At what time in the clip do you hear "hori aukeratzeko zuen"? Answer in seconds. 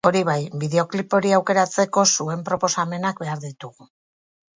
1.17-2.41